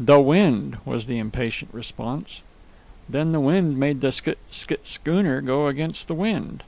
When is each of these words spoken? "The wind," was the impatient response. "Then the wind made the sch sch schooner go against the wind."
"The 0.00 0.20
wind," 0.20 0.78
was 0.84 1.06
the 1.06 1.20
impatient 1.20 1.72
response. 1.72 2.42
"Then 3.08 3.30
the 3.30 3.38
wind 3.38 3.78
made 3.78 4.00
the 4.00 4.10
sch 4.10 4.30
sch 4.50 4.72
schooner 4.82 5.40
go 5.40 5.68
against 5.68 6.08
the 6.08 6.16
wind." 6.16 6.64